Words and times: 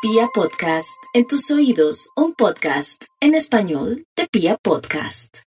Pia 0.00 0.28
Podcast, 0.32 1.02
en 1.12 1.26
tus 1.26 1.50
oídos, 1.50 2.10
un 2.14 2.32
podcast 2.32 3.02
en 3.20 3.34
español 3.34 4.04
de 4.16 4.28
Pia 4.30 4.56
Podcast. 4.62 5.38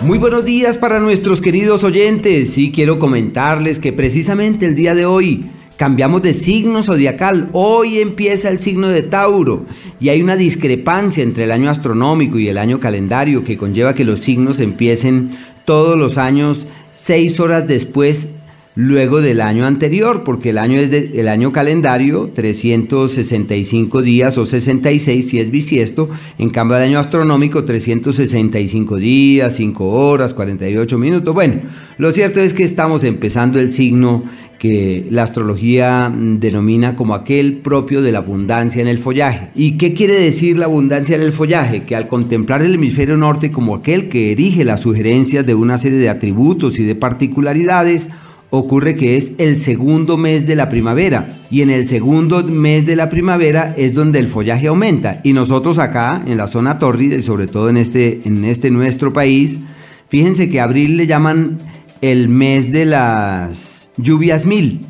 Muy 0.00 0.18
buenos 0.18 0.44
días 0.44 0.76
para 0.76 0.98
nuestros 0.98 1.40
queridos 1.40 1.84
oyentes. 1.84 2.50
Sí, 2.50 2.72
quiero 2.72 2.98
comentarles 2.98 3.78
que 3.78 3.92
precisamente 3.92 4.66
el 4.66 4.74
día 4.74 4.96
de 4.96 5.06
hoy 5.06 5.48
cambiamos 5.76 6.20
de 6.20 6.34
signo 6.34 6.82
zodiacal. 6.82 7.50
Hoy 7.52 8.00
empieza 8.00 8.48
el 8.48 8.58
signo 8.58 8.88
de 8.88 9.02
Tauro 9.02 9.66
y 10.00 10.08
hay 10.08 10.20
una 10.20 10.34
discrepancia 10.34 11.22
entre 11.22 11.44
el 11.44 11.52
año 11.52 11.70
astronómico 11.70 12.40
y 12.40 12.48
el 12.48 12.58
año 12.58 12.80
calendario 12.80 13.44
que 13.44 13.56
conlleva 13.56 13.94
que 13.94 14.04
los 14.04 14.18
signos 14.18 14.58
empiecen 14.58 15.30
todos 15.64 15.96
los 15.96 16.18
años 16.18 16.66
seis 16.90 17.38
horas 17.38 17.68
después 17.68 18.30
luego 18.74 19.20
del 19.20 19.40
año 19.40 19.66
anterior, 19.66 20.24
porque 20.24 20.50
el 20.50 20.58
año 20.58 20.78
es 20.78 20.90
de, 20.90 21.20
el 21.20 21.28
año 21.28 21.52
calendario, 21.52 22.30
365 22.34 24.02
días 24.02 24.38
o 24.38 24.46
66 24.46 25.28
si 25.28 25.38
es 25.38 25.50
bisiesto, 25.50 26.08
en 26.38 26.50
cambio 26.50 26.78
el 26.78 26.84
año 26.84 26.98
astronómico 26.98 27.64
365 27.64 28.96
días, 28.96 29.54
5 29.56 29.84
horas, 29.84 30.32
48 30.34 30.98
minutos. 30.98 31.34
Bueno, 31.34 31.56
lo 31.98 32.12
cierto 32.12 32.40
es 32.40 32.54
que 32.54 32.64
estamos 32.64 33.04
empezando 33.04 33.60
el 33.60 33.70
signo 33.70 34.24
que 34.58 35.08
la 35.10 35.24
astrología 35.24 36.10
denomina 36.14 36.94
como 36.94 37.14
aquel 37.14 37.58
propio 37.58 38.00
de 38.00 38.12
la 38.12 38.18
abundancia 38.18 38.80
en 38.80 38.86
el 38.86 38.98
follaje. 38.98 39.50
¿Y 39.56 39.72
qué 39.72 39.92
quiere 39.92 40.20
decir 40.20 40.56
la 40.56 40.66
abundancia 40.66 41.16
en 41.16 41.22
el 41.22 41.32
follaje? 41.32 41.82
Que 41.82 41.96
al 41.96 42.06
contemplar 42.06 42.62
el 42.62 42.76
hemisferio 42.76 43.16
norte 43.16 43.50
como 43.50 43.74
aquel 43.74 44.08
que 44.08 44.30
erige 44.30 44.64
las 44.64 44.80
sugerencias 44.80 45.44
de 45.44 45.56
una 45.56 45.78
serie 45.78 45.98
de 45.98 46.08
atributos 46.08 46.78
y 46.78 46.84
de 46.84 46.94
particularidades, 46.94 48.10
ocurre 48.54 48.94
que 48.94 49.16
es 49.16 49.32
el 49.38 49.56
segundo 49.56 50.18
mes 50.18 50.46
de 50.46 50.56
la 50.56 50.68
primavera 50.68 51.26
y 51.50 51.62
en 51.62 51.70
el 51.70 51.88
segundo 51.88 52.44
mes 52.44 52.84
de 52.84 52.96
la 52.96 53.08
primavera 53.08 53.74
es 53.78 53.94
donde 53.94 54.18
el 54.18 54.28
follaje 54.28 54.66
aumenta 54.66 55.22
y 55.24 55.32
nosotros 55.32 55.78
acá 55.78 56.22
en 56.26 56.36
la 56.36 56.48
zona 56.48 56.78
tórrida 56.78 57.16
y 57.16 57.22
sobre 57.22 57.46
todo 57.46 57.70
en 57.70 57.78
este, 57.78 58.20
en 58.26 58.44
este 58.44 58.70
nuestro 58.70 59.14
país, 59.14 59.60
fíjense 60.08 60.50
que 60.50 60.60
abril 60.60 60.98
le 60.98 61.06
llaman 61.06 61.60
el 62.02 62.28
mes 62.28 62.70
de 62.72 62.84
las 62.84 63.88
lluvias 63.96 64.44
mil, 64.44 64.84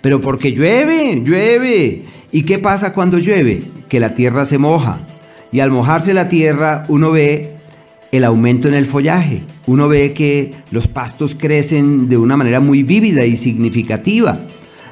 pero 0.00 0.20
porque 0.20 0.52
llueve, 0.52 1.20
llueve. 1.24 2.04
¿Y 2.30 2.44
qué 2.44 2.60
pasa 2.60 2.92
cuando 2.92 3.18
llueve? 3.18 3.64
Que 3.88 3.98
la 3.98 4.14
tierra 4.14 4.44
se 4.44 4.58
moja 4.58 5.00
y 5.50 5.58
al 5.58 5.72
mojarse 5.72 6.14
la 6.14 6.28
tierra 6.28 6.84
uno 6.86 7.10
ve 7.10 7.56
el 8.12 8.24
aumento 8.24 8.68
en 8.68 8.74
el 8.74 8.86
follaje. 8.86 9.42
Uno 9.66 9.88
ve 9.88 10.12
que 10.12 10.52
los 10.70 10.88
pastos 10.88 11.34
crecen 11.34 12.08
de 12.08 12.16
una 12.16 12.36
manera 12.36 12.60
muy 12.60 12.82
vívida 12.82 13.24
y 13.24 13.36
significativa. 13.36 14.40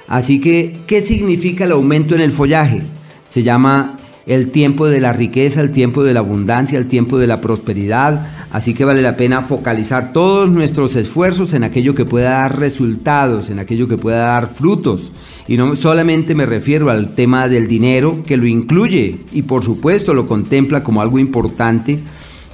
Así 0.09 0.41
que, 0.41 0.77
¿qué 0.86 1.00
significa 1.00 1.64
el 1.64 1.72
aumento 1.72 2.14
en 2.14 2.20
el 2.20 2.33
follaje? 2.33 2.83
Se 3.28 3.42
llama 3.42 3.97
el 4.27 4.50
tiempo 4.50 4.89
de 4.89 5.00
la 5.00 5.12
riqueza, 5.12 5.61
el 5.61 5.70
tiempo 5.70 6.03
de 6.03 6.12
la 6.12 6.20
abundancia, 6.20 6.78
el 6.78 6.89
tiempo 6.89 7.19
de 7.19 7.27
la 7.27 7.41
prosperidad. 7.41 8.27
Así 8.50 8.75
que 8.75 8.84
vale 8.84 9.03
la 9.03 9.17
pena 9.17 9.42
focalizar 9.42 10.12
todos 10.12 10.48
nuestros 10.48 10.97
esfuerzos 10.97 11.53
en 11.55 11.64
aquello 11.64 11.94
que 11.94 12.05
pueda 12.05 12.31
dar 12.31 12.59
resultados, 12.59 13.50
en 13.50 13.59
aquello 13.59 13.89
que 13.89 13.98
pueda 13.98 14.27
dar 14.27 14.48
frutos. 14.48 15.12
Y 15.48 15.56
no 15.56 15.75
solamente 15.77 16.34
me 16.34 16.47
refiero 16.47 16.91
al 16.91 17.14
tema 17.14 17.48
del 17.48 17.69
dinero, 17.69 18.22
que 18.27 18.37
lo 18.37 18.47
incluye 18.47 19.20
y 19.33 19.42
por 19.42 19.62
supuesto 19.62 20.12
lo 20.12 20.27
contempla 20.27 20.83
como 20.83 21.00
algo 21.00 21.19
importante, 21.19 22.00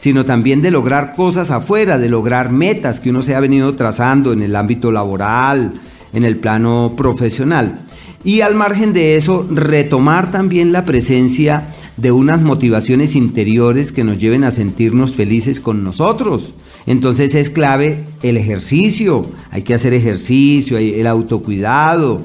sino 0.02 0.24
también 0.24 0.62
de 0.62 0.72
lograr 0.72 1.12
cosas 1.12 1.52
afuera, 1.52 1.96
de 1.96 2.08
lograr 2.08 2.50
metas 2.50 2.98
que 2.98 3.10
uno 3.10 3.22
se 3.22 3.36
ha 3.36 3.40
venido 3.40 3.76
trazando 3.76 4.32
en 4.32 4.42
el 4.42 4.56
ámbito 4.56 4.90
laboral, 4.90 5.74
en 6.12 6.24
el 6.24 6.38
plano 6.38 6.94
profesional. 6.96 7.86
Y 8.24 8.40
al 8.40 8.56
margen 8.56 8.92
de 8.94 9.14
eso, 9.14 9.46
retomar 9.48 10.32
también 10.32 10.72
la 10.72 10.84
presencia 10.84 11.68
de 11.96 12.10
unas 12.10 12.42
motivaciones 12.42 13.14
interiores 13.14 13.92
que 13.92 14.02
nos 14.02 14.18
lleven 14.18 14.42
a 14.42 14.50
sentirnos 14.50 15.14
felices 15.14 15.60
con 15.60 15.84
nosotros. 15.84 16.52
Entonces 16.86 17.36
es 17.36 17.48
clave 17.48 18.02
el 18.24 18.36
ejercicio, 18.36 19.30
hay 19.52 19.62
que 19.62 19.74
hacer 19.74 19.94
ejercicio, 19.94 20.78
el 20.78 21.06
autocuidado, 21.06 22.24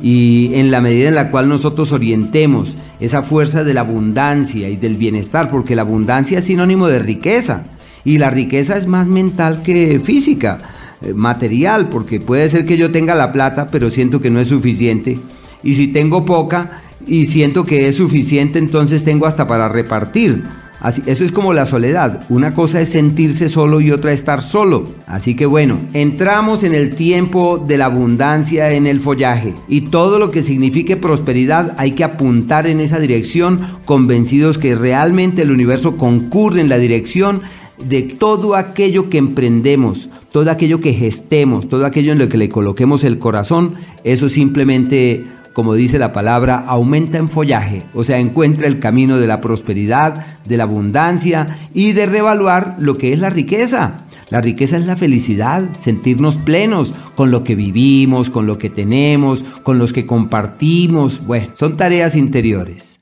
y 0.00 0.50
en 0.54 0.70
la 0.70 0.80
medida 0.80 1.08
en 1.08 1.14
la 1.14 1.30
cual 1.30 1.48
nosotros 1.48 1.92
orientemos 1.92 2.76
esa 3.00 3.22
fuerza 3.22 3.64
de 3.64 3.74
la 3.74 3.80
abundancia 3.80 4.68
y 4.68 4.76
del 4.76 4.96
bienestar, 4.96 5.50
porque 5.50 5.76
la 5.76 5.82
abundancia 5.82 6.38
es 6.38 6.44
sinónimo 6.44 6.88
de 6.88 6.98
riqueza 6.98 7.64
y 8.04 8.18
la 8.18 8.30
riqueza 8.30 8.76
es 8.76 8.86
más 8.86 9.06
mental 9.06 9.62
que 9.62 10.00
física, 10.00 10.58
eh, 11.02 11.12
material, 11.12 11.88
porque 11.88 12.20
puede 12.20 12.48
ser 12.48 12.64
que 12.64 12.76
yo 12.76 12.92
tenga 12.92 13.14
la 13.14 13.32
plata, 13.32 13.68
pero 13.70 13.90
siento 13.90 14.20
que 14.20 14.30
no 14.30 14.40
es 14.40 14.48
suficiente, 14.48 15.18
y 15.62 15.74
si 15.74 15.88
tengo 15.88 16.24
poca 16.24 16.82
y 17.06 17.26
siento 17.26 17.64
que 17.64 17.88
es 17.88 17.96
suficiente, 17.96 18.58
entonces 18.58 19.04
tengo 19.04 19.26
hasta 19.26 19.46
para 19.46 19.68
repartir. 19.68 20.44
Eso 21.06 21.24
es 21.24 21.32
como 21.32 21.52
la 21.52 21.66
soledad. 21.66 22.24
Una 22.28 22.54
cosa 22.54 22.80
es 22.80 22.90
sentirse 22.90 23.48
solo 23.48 23.80
y 23.80 23.90
otra 23.90 24.12
estar 24.12 24.42
solo. 24.42 24.88
Así 25.06 25.34
que 25.34 25.46
bueno, 25.46 25.78
entramos 25.94 26.64
en 26.64 26.74
el 26.74 26.94
tiempo 26.94 27.58
de 27.58 27.78
la 27.78 27.86
abundancia 27.86 28.72
en 28.72 28.86
el 28.86 29.00
follaje. 29.00 29.54
Y 29.68 29.82
todo 29.82 30.18
lo 30.18 30.30
que 30.30 30.42
signifique 30.42 30.96
prosperidad 30.96 31.74
hay 31.78 31.92
que 31.92 32.04
apuntar 32.04 32.66
en 32.66 32.80
esa 32.80 32.98
dirección, 32.98 33.60
convencidos 33.84 34.58
que 34.58 34.74
realmente 34.74 35.42
el 35.42 35.50
universo 35.50 35.96
concurre 35.96 36.60
en 36.60 36.68
la 36.68 36.78
dirección 36.78 37.42
de 37.84 38.02
todo 38.02 38.54
aquello 38.54 39.10
que 39.10 39.18
emprendemos, 39.18 40.08
todo 40.32 40.50
aquello 40.50 40.80
que 40.80 40.94
gestemos, 40.94 41.68
todo 41.68 41.84
aquello 41.86 42.12
en 42.12 42.18
lo 42.18 42.28
que 42.28 42.38
le 42.38 42.48
coloquemos 42.48 43.04
el 43.04 43.18
corazón, 43.18 43.74
eso 44.04 44.28
simplemente 44.28 45.24
como 45.56 45.72
dice 45.72 45.98
la 45.98 46.12
palabra, 46.12 46.58
aumenta 46.66 47.16
en 47.16 47.30
follaje, 47.30 47.84
o 47.94 48.04
sea, 48.04 48.18
encuentra 48.18 48.66
el 48.66 48.78
camino 48.78 49.16
de 49.16 49.26
la 49.26 49.40
prosperidad, 49.40 50.22
de 50.44 50.58
la 50.58 50.64
abundancia 50.64 51.46
y 51.72 51.92
de 51.92 52.04
revaluar 52.04 52.76
lo 52.78 52.98
que 52.98 53.14
es 53.14 53.18
la 53.20 53.30
riqueza. 53.30 54.04
La 54.28 54.42
riqueza 54.42 54.76
es 54.76 54.84
la 54.84 54.96
felicidad, 54.96 55.64
sentirnos 55.74 56.36
plenos 56.36 56.92
con 57.14 57.30
lo 57.30 57.42
que 57.42 57.54
vivimos, 57.54 58.28
con 58.28 58.46
lo 58.46 58.58
que 58.58 58.68
tenemos, 58.68 59.44
con 59.62 59.78
los 59.78 59.94
que 59.94 60.04
compartimos. 60.04 61.24
Bueno, 61.24 61.54
son 61.54 61.78
tareas 61.78 62.16
interiores. 62.16 62.95